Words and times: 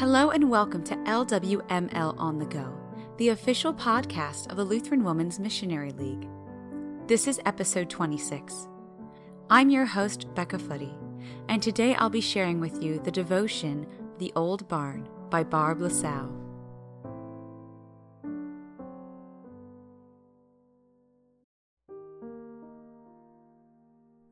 Hello 0.00 0.30
and 0.30 0.48
welcome 0.48 0.82
to 0.84 0.96
LWML 0.96 2.18
On 2.18 2.38
the 2.38 2.46
Go, 2.46 2.74
the 3.18 3.28
official 3.28 3.74
podcast 3.74 4.50
of 4.50 4.56
the 4.56 4.64
Lutheran 4.64 5.04
Women's 5.04 5.38
Missionary 5.38 5.92
League. 5.92 6.26
This 7.06 7.28
is 7.28 7.38
episode 7.44 7.90
26. 7.90 8.66
I'm 9.50 9.68
your 9.68 9.84
host, 9.84 10.34
Becca 10.34 10.58
Footy, 10.58 10.94
and 11.50 11.62
today 11.62 11.94
I'll 11.96 12.08
be 12.08 12.22
sharing 12.22 12.60
with 12.60 12.82
you 12.82 12.98
the 13.00 13.10
devotion, 13.10 13.86
The 14.16 14.32
Old 14.36 14.66
Barn 14.68 15.06
by 15.28 15.44
Barb 15.44 15.82
LaSalle. 15.82 16.34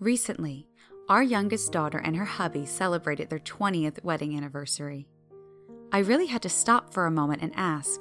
Recently, 0.00 0.66
our 1.08 1.22
youngest 1.22 1.70
daughter 1.70 1.98
and 1.98 2.16
her 2.16 2.24
hubby 2.24 2.66
celebrated 2.66 3.30
their 3.30 3.38
20th 3.38 4.02
wedding 4.02 4.36
anniversary. 4.36 5.06
I 5.94 5.98
really 5.98 6.26
had 6.26 6.40
to 6.42 6.48
stop 6.48 6.92
for 6.92 7.04
a 7.04 7.10
moment 7.10 7.42
and 7.42 7.52
ask 7.54 8.00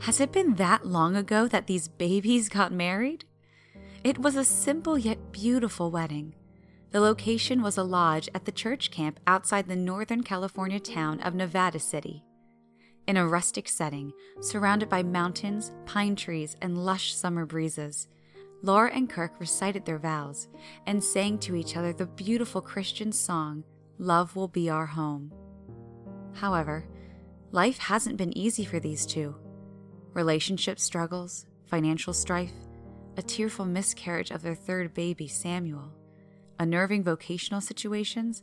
Has 0.00 0.20
it 0.20 0.30
been 0.30 0.56
that 0.56 0.86
long 0.86 1.16
ago 1.16 1.48
that 1.48 1.66
these 1.66 1.88
babies 1.88 2.50
got 2.50 2.70
married? 2.70 3.24
It 4.04 4.18
was 4.18 4.36
a 4.36 4.44
simple 4.44 4.98
yet 4.98 5.32
beautiful 5.32 5.90
wedding. 5.90 6.34
The 6.90 7.00
location 7.00 7.62
was 7.62 7.78
a 7.78 7.82
lodge 7.82 8.28
at 8.34 8.44
the 8.44 8.52
church 8.52 8.90
camp 8.90 9.20
outside 9.26 9.68
the 9.68 9.76
Northern 9.76 10.22
California 10.22 10.80
town 10.80 11.20
of 11.20 11.34
Nevada 11.34 11.78
City. 11.78 12.24
In 13.06 13.16
a 13.16 13.26
rustic 13.26 13.68
setting, 13.68 14.12
surrounded 14.40 14.90
by 14.90 15.02
mountains, 15.02 15.72
pine 15.86 16.16
trees, 16.16 16.56
and 16.60 16.84
lush 16.84 17.14
summer 17.14 17.46
breezes, 17.46 18.06
Laura 18.62 18.90
and 18.92 19.08
Kirk 19.08 19.32
recited 19.40 19.86
their 19.86 19.98
vows 19.98 20.48
and 20.86 21.02
sang 21.02 21.38
to 21.38 21.56
each 21.56 21.76
other 21.76 21.94
the 21.94 22.06
beautiful 22.06 22.60
Christian 22.60 23.12
song, 23.12 23.64
Love 23.98 24.36
Will 24.36 24.48
Be 24.48 24.68
Our 24.68 24.86
Home. 24.86 25.32
However, 26.34 26.84
life 27.52 27.78
hasn't 27.78 28.16
been 28.16 28.36
easy 28.36 28.64
for 28.64 28.78
these 28.78 29.04
two. 29.06 29.34
Relationship 30.14 30.78
struggles, 30.78 31.46
financial 31.66 32.12
strife, 32.12 32.52
a 33.16 33.22
tearful 33.22 33.64
miscarriage 33.64 34.30
of 34.30 34.42
their 34.42 34.54
third 34.54 34.94
baby, 34.94 35.26
Samuel, 35.26 35.92
unnerving 36.58 37.02
vocational 37.02 37.60
situations, 37.60 38.42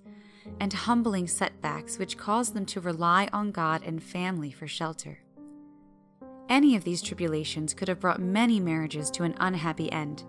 and 0.59 0.71
humbling 0.71 1.27
setbacks 1.27 1.97
which 1.97 2.17
caused 2.17 2.53
them 2.53 2.65
to 2.65 2.81
rely 2.81 3.29
on 3.33 3.51
God 3.51 3.81
and 3.83 4.01
family 4.01 4.51
for 4.51 4.67
shelter. 4.67 5.19
Any 6.49 6.75
of 6.75 6.83
these 6.83 7.01
tribulations 7.01 7.73
could 7.73 7.89
have 7.89 7.99
brought 7.99 8.21
many 8.21 8.59
marriages 8.59 9.11
to 9.11 9.23
an 9.23 9.35
unhappy 9.39 9.91
end. 9.91 10.23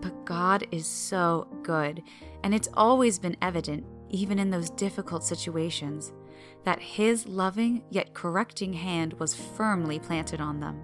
But 0.00 0.26
God 0.26 0.66
is 0.70 0.86
so 0.86 1.48
good, 1.62 2.02
and 2.44 2.54
it's 2.54 2.68
always 2.74 3.18
been 3.18 3.36
evident, 3.40 3.84
even 4.10 4.38
in 4.38 4.50
those 4.50 4.70
difficult 4.70 5.24
situations, 5.24 6.12
that 6.64 6.80
His 6.80 7.26
loving 7.26 7.82
yet 7.90 8.14
correcting 8.14 8.72
hand 8.72 9.14
was 9.14 9.34
firmly 9.34 9.98
planted 9.98 10.40
on 10.40 10.60
them. 10.60 10.82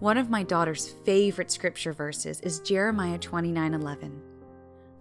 One 0.00 0.18
of 0.18 0.30
my 0.30 0.42
daughter's 0.42 0.88
favorite 1.04 1.50
scripture 1.50 1.92
verses 1.92 2.40
is 2.40 2.60
Jeremiah 2.60 3.18
29:11. 3.18 4.20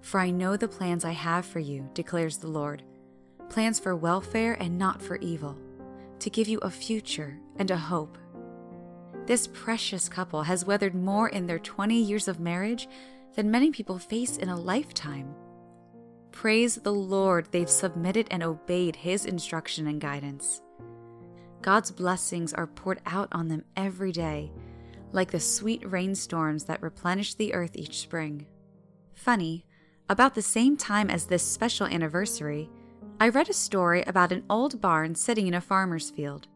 For 0.02 0.20
I 0.20 0.32
know 0.32 0.58
the 0.58 0.68
plans 0.68 1.06
I 1.06 1.12
have 1.12 1.46
for 1.46 1.60
you, 1.60 1.90
declares 1.94 2.38
the 2.38 2.48
Lord, 2.48 2.84
plans 3.50 3.80
for 3.80 3.96
welfare 3.96 4.54
and 4.60 4.78
not 4.78 5.02
for 5.02 5.18
evil, 5.18 5.58
to 6.20 6.30
give 6.30 6.48
you 6.48 6.60
a 6.60 6.70
future 6.70 7.40
and 7.58 7.70
a 7.72 7.78
hope. 7.78 8.18
This 9.26 9.48
precious 9.48 10.10
couple 10.10 10.44
has 10.44 10.66
weathered 10.66 10.96
more 10.96 11.30
in 11.30 11.48
their 11.48 11.60
20 11.60 12.02
years 12.02 12.28
of 12.28 12.40
marriage 12.40 12.88
than 13.36 13.50
many 13.50 13.72
people 13.72 13.98
face 13.98 14.38
in 14.38 14.50
a 14.50 14.60
lifetime. 14.60 15.34
Praise 16.34 16.76
the 16.76 16.92
Lord, 16.92 17.48
they've 17.52 17.70
submitted 17.70 18.28
and 18.30 18.44
obeyed 18.44 18.98
His 18.98 19.26
instruction 19.26 19.88
and 19.88 20.02
guidance. 20.02 20.62
God's 21.62 21.92
blessings 21.92 22.54
are 22.54 22.68
poured 22.68 23.00
out 23.06 23.30
on 23.32 23.48
them 23.48 23.64
every 23.78 24.12
day, 24.12 24.52
like 25.14 25.32
the 25.32 25.40
sweet 25.40 25.90
rainstorms 25.90 26.66
that 26.66 26.82
replenish 26.82 27.36
the 27.36 27.54
earth 27.54 27.78
each 27.78 28.00
spring. 28.00 28.46
Funny, 29.14 29.66
about 30.10 30.36
the 30.36 30.42
same 30.42 30.76
time 30.76 31.10
as 31.10 31.28
this 31.28 31.44
special 31.44 31.86
anniversary, 31.86 32.70
I 33.22 33.30
read 33.30 33.50
a 33.50 33.54
story 33.54 34.04
about 34.04 34.34
an 34.34 34.44
old 34.50 34.82
barn 34.82 35.16
sitting 35.16 35.48
in 35.48 35.54
a 35.54 35.62
farmer's 35.62 36.10
field. 36.10 36.48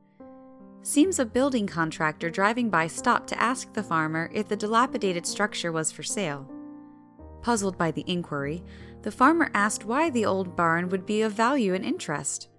Seems 0.82 1.20
a 1.20 1.26
building 1.26 1.68
contractor 1.68 2.30
driving 2.30 2.70
by 2.70 2.88
stopped 2.88 3.28
to 3.30 3.42
ask 3.42 3.72
the 3.72 3.84
farmer 3.84 4.30
if 4.34 4.50
the 4.50 4.58
dilapidated 4.58 5.26
structure 5.26 5.72
was 5.72 5.92
for 5.92 6.04
sale. 6.04 6.50
Puzzled 7.48 7.78
by 7.78 7.92
the 7.92 8.04
inquiry, 8.08 8.62
the 9.04 9.10
farmer 9.10 9.50
asked 9.54 9.86
why 9.86 10.10
the 10.10 10.26
old 10.26 10.58
barn 10.58 10.90
would 10.90 11.06
be 11.06 11.22
of 11.22 11.32
value 11.32 11.74
and 11.74 11.86
interest. 11.86 12.50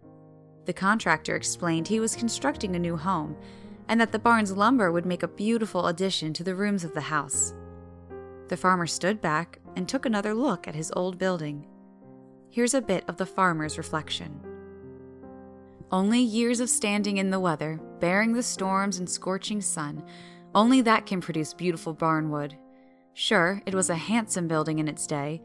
The 0.65 0.73
contractor 0.73 1.37
explained 1.37 1.87
he 1.87 2.01
was 2.01 2.17
constructing 2.17 2.75
a 2.75 2.79
new 2.79 2.97
home 2.97 3.37
and 3.87 4.01
that 4.01 4.13
the 4.13 4.19
barn's 4.19 4.51
lumber 4.51 4.91
would 4.91 5.05
make 5.05 5.23
a 5.23 5.29
beautiful 5.29 5.89
addition 5.89 6.33
to 6.33 6.43
the 6.43 6.55
rooms 6.55 6.85
of 6.85 6.95
the 6.95 7.03
house. 7.03 7.53
The 8.49 8.57
farmer 8.57 8.87
stood 8.87 9.21
back 9.21 9.59
and 9.77 9.87
took 9.87 10.07
another 10.07 10.33
look 10.33 10.67
at 10.67 10.75
his 10.75 10.91
old 10.97 11.19
building. 11.19 11.67
Here's 12.49 12.73
a 12.73 12.81
bit 12.81 13.05
of 13.09 13.19
the 13.19 13.27
farmer's 13.27 13.77
reflection. 13.77 14.41
Only 15.93 16.21
years 16.21 16.61
of 16.61 16.71
standing 16.71 17.19
in 17.19 17.29
the 17.29 17.41
weather, 17.41 17.79
bearing 18.01 18.33
the 18.33 18.43
storms 18.43 18.99
and 18.99 19.11
scorching 19.11 19.61
sun, 19.61 20.03
only 20.55 20.81
that 20.81 21.05
can 21.05 21.21
produce 21.21 21.53
beautiful 21.53 21.95
barnwood. 21.95 22.55
Sure, 23.21 23.61
it 23.67 23.75
was 23.75 23.91
a 23.91 23.97
handsome 23.97 24.47
building 24.47 24.79
in 24.79 24.87
its 24.87 25.05
day, 25.05 25.43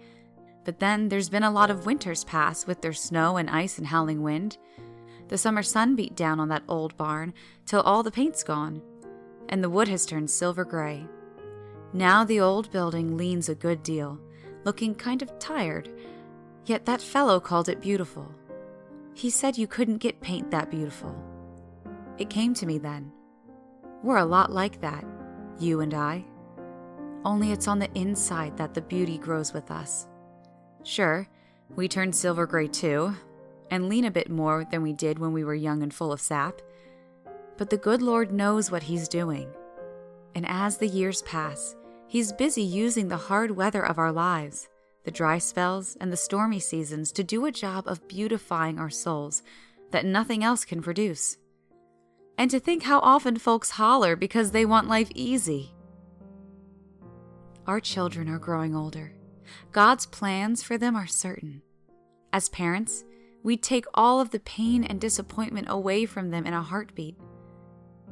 but 0.64 0.78
then 0.78 1.10
there's 1.10 1.28
been 1.28 1.42
a 1.42 1.50
lot 1.50 1.72
of 1.72 1.88
winters 1.88 2.24
pass 2.24 2.68
with 2.68 2.84
their 2.84 2.94
snow 2.94 3.38
and 3.38 3.50
ice 3.50 3.80
and 3.80 3.88
howling 3.88 4.22
wind. 4.22 4.60
The 5.30 5.40
summer 5.40 5.64
sun 5.64 5.96
beat 5.96 6.16
down 6.16 6.40
on 6.40 6.50
that 6.50 6.62
old 6.68 6.96
barn 6.98 7.34
till 7.66 7.82
all 7.82 8.04
the 8.04 8.12
paint's 8.12 8.44
gone, 8.44 8.80
and 9.50 9.64
the 9.64 9.72
wood 9.72 9.88
has 9.88 10.06
turned 10.06 10.30
silver 10.30 10.64
gray. 10.64 11.08
Now 11.94 12.24
the 12.24 12.40
old 12.40 12.72
building 12.72 13.18
leans 13.18 13.50
a 13.50 13.56
good 13.56 13.82
deal, 13.82 14.20
looking 14.66 14.94
kind 14.94 15.24
of 15.24 15.40
tired, 15.40 15.90
yet 16.68 16.86
that 16.86 17.02
fellow 17.02 17.40
called 17.40 17.70
it 17.70 17.82
beautiful. 17.82 18.32
He 19.16 19.32
said 19.32 19.58
you 19.58 19.66
couldn't 19.66 19.98
get 19.98 20.22
paint 20.22 20.52
that 20.52 20.70
beautiful. 20.70 21.18
It 22.20 22.30
came 22.30 22.54
to 22.54 22.68
me 22.68 22.78
then. 22.78 23.12
We're 24.04 24.18
a 24.18 24.26
lot 24.26 24.52
like 24.52 24.80
that, 24.82 25.04
you 25.58 25.80
and 25.80 25.96
I. 25.96 26.26
Only 27.26 27.52
it's 27.52 27.68
on 27.68 27.80
the 27.80 27.92
inside 27.94 28.58
that 28.58 28.74
the 28.74 28.82
beauty 28.82 29.18
grows 29.18 29.54
with 29.54 29.72
us. 29.72 30.08
Sure, 30.84 31.28
we 31.76 31.88
turn 31.88 32.12
silver 32.12 32.46
gray 32.46 32.68
too, 32.68 33.14
and 33.72 33.90
lean 33.90 34.06
a 34.06 34.12
bit 34.12 34.30
more 34.30 34.66
than 34.70 34.84
we 34.84 34.94
did 34.94 35.20
when 35.20 35.34
we 35.34 35.44
were 35.44 35.56
young 35.56 35.82
and 35.82 35.94
full 35.94 36.12
of 36.12 36.22
sap. 36.22 36.62
But 37.58 37.70
the 37.70 37.78
good 37.78 38.02
Lord 38.02 38.32
knows 38.32 38.70
what 38.70 38.84
He's 38.84 39.08
doing. 39.08 39.50
And 40.36 40.46
as 40.48 40.78
the 40.78 40.88
years 40.88 41.22
pass, 41.22 41.76
He's 42.08 42.34
busy 42.34 42.62
using 42.62 43.08
the 43.08 43.18
hard 43.18 43.52
weather 43.52 43.84
of 43.84 43.98
our 43.98 44.12
lives 44.12 44.68
the 45.04 45.12
dry 45.12 45.38
spells, 45.38 45.98
and 46.00 46.14
the 46.14 46.18
stormy 46.18 46.60
seasons 46.60 47.12
to 47.12 47.24
do 47.24 47.46
a 47.46 47.52
job 47.52 47.88
of 47.88 48.08
beautifying 48.08 48.80
our 48.80 48.90
souls 48.90 49.44
that 49.92 50.06
nothing 50.06 50.44
else 50.44 50.64
can 50.64 50.82
produce. 50.82 51.38
And 52.38 52.50
to 52.52 52.60
think 52.60 52.84
how 52.84 53.00
often 53.00 53.38
folks 53.38 53.72
holler 53.72 54.16
because 54.16 54.52
they 54.52 54.66
want 54.66 54.88
life 54.88 55.10
easy. 55.14 55.74
Our 57.66 57.80
children 57.80 58.28
are 58.28 58.40
growing 58.40 58.76
older. 58.76 59.14
God's 59.72 60.06
plans 60.06 60.62
for 60.62 60.78
them 60.78 60.96
are 60.96 61.08
certain. 61.08 61.62
As 62.34 62.50
parents, 62.50 63.06
we 63.42 63.56
take 63.56 63.86
all 63.94 64.20
of 64.20 64.32
the 64.32 64.40
pain 64.40 64.84
and 64.84 65.00
disappointment 65.00 65.68
away 65.70 66.06
from 66.06 66.30
them 66.30 66.46
in 66.46 66.54
a 66.54 66.62
heartbeat. 66.62 67.18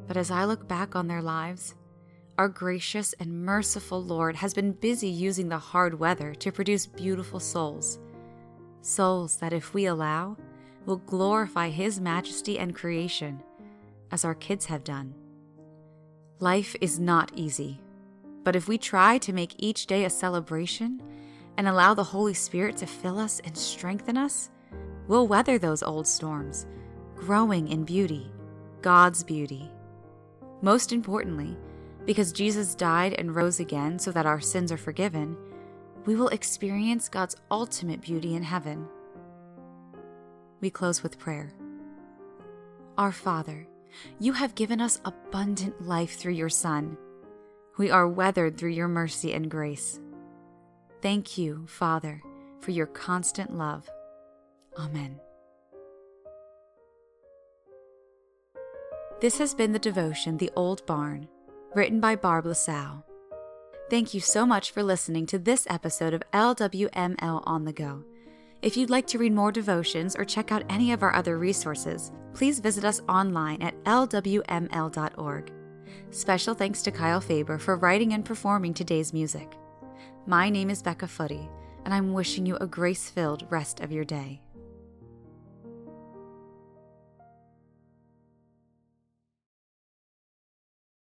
But 0.07 0.15
as 0.15 0.31
I 0.31 0.45
look 0.45 0.67
back 0.67 0.95
on 0.95 1.07
their 1.07 1.21
lives, 1.21 1.75
our 2.37 2.47
gracious 2.47 3.13
and 3.19 3.45
merciful 3.45 4.01
Lord 4.01 4.37
has 4.37 4.53
been 4.53 4.71
busy 4.71 5.09
using 5.09 5.49
the 5.49 5.57
hard 5.57 5.99
weather 5.99 6.33
to 6.35 6.51
produce 6.51 6.85
beautiful 6.85 7.39
souls. 7.39 7.99
Souls 8.81 9.35
that, 9.37 9.53
if 9.53 9.73
we 9.73 9.85
allow, 9.85 10.37
will 10.85 10.97
glorify 10.97 11.69
His 11.69 11.99
majesty 11.99 12.57
and 12.57 12.73
creation, 12.73 13.43
as 14.11 14.25
our 14.25 14.33
kids 14.35 14.65
have 14.65 14.83
done. 14.83 15.13
Life 16.39 16.75
is 16.81 16.99
not 16.99 17.31
easy, 17.35 17.79
but 18.43 18.55
if 18.55 18.67
we 18.67 18.77
try 18.77 19.17
to 19.19 19.33
make 19.33 19.55
each 19.57 19.87
day 19.87 20.05
a 20.05 20.09
celebration 20.09 21.01
and 21.57 21.67
allow 21.67 21.93
the 21.93 22.03
Holy 22.03 22.33
Spirit 22.33 22.77
to 22.77 22.85
fill 22.85 23.19
us 23.19 23.39
and 23.43 23.57
strengthen 23.57 24.17
us, 24.17 24.49
we'll 25.07 25.27
weather 25.27 25.57
those 25.57 25.83
old 25.83 26.07
storms, 26.07 26.65
growing 27.15 27.67
in 27.67 27.83
beauty, 27.83 28.31
God's 28.81 29.23
beauty. 29.23 29.69
Most 30.61 30.91
importantly, 30.91 31.57
because 32.05 32.31
Jesus 32.31 32.75
died 32.75 33.13
and 33.13 33.35
rose 33.35 33.59
again 33.59 33.99
so 33.99 34.11
that 34.11 34.25
our 34.25 34.39
sins 34.39 34.71
are 34.71 34.77
forgiven, 34.77 35.37
we 36.05 36.15
will 36.15 36.29
experience 36.29 37.09
God's 37.09 37.35
ultimate 37.51 38.01
beauty 38.01 38.35
in 38.35 38.43
heaven. 38.43 38.87
We 40.59 40.69
close 40.69 41.03
with 41.03 41.19
prayer. 41.19 41.53
Our 42.97 43.11
Father, 43.11 43.67
you 44.19 44.33
have 44.33 44.55
given 44.55 44.81
us 44.81 44.99
abundant 45.05 45.81
life 45.81 46.17
through 46.17 46.33
your 46.33 46.49
Son. 46.49 46.97
We 47.77 47.89
are 47.89 48.07
weathered 48.07 48.57
through 48.57 48.71
your 48.71 48.87
mercy 48.87 49.33
and 49.33 49.49
grace. 49.49 49.99
Thank 51.01 51.37
you, 51.37 51.65
Father, 51.67 52.21
for 52.59 52.71
your 52.71 52.85
constant 52.85 53.57
love. 53.57 53.89
Amen. 54.77 55.19
This 59.19 59.37
has 59.37 59.53
been 59.53 59.71
the 59.71 59.79
devotion 59.79 60.37
The 60.37 60.51
Old 60.55 60.85
Barn, 60.85 61.27
written 61.75 61.99
by 61.99 62.15
Barb 62.15 62.45
LaSalle. 62.45 63.05
Thank 63.89 64.13
you 64.13 64.19
so 64.19 64.45
much 64.45 64.71
for 64.71 64.81
listening 64.81 65.25
to 65.27 65.37
this 65.37 65.67
episode 65.69 66.13
of 66.13 66.23
LWML 66.33 67.43
On 67.45 67.65
the 67.65 67.73
Go. 67.73 68.03
If 68.61 68.77
you'd 68.77 68.89
like 68.89 69.07
to 69.07 69.17
read 69.17 69.33
more 69.33 69.51
devotions 69.51 70.15
or 70.15 70.23
check 70.23 70.51
out 70.51 70.63
any 70.69 70.91
of 70.91 71.03
our 71.03 71.13
other 71.15 71.37
resources, 71.37 72.11
please 72.33 72.59
visit 72.59 72.85
us 72.85 73.01
online 73.09 73.61
at 73.61 73.75
lwml.org. 73.83 75.51
Special 76.11 76.53
thanks 76.53 76.81
to 76.81 76.91
Kyle 76.91 77.21
Faber 77.21 77.57
for 77.57 77.77
writing 77.77 78.11
and 78.11 78.25
performing 78.25 78.73
today's 78.73 79.13
music. 79.13 79.57
My 80.27 80.49
name 80.49 80.69
is 80.69 80.81
Becca 80.81 81.07
Footy, 81.07 81.47
and 81.85 81.93
I'm 81.93 82.11
wishing 82.11 82.45
you 82.45 82.57
a 82.57 82.67
grace 82.67 83.09
filled 83.09 83.47
rest 83.49 83.79
of 83.79 83.93
your 83.93 84.03
day. 84.03 84.41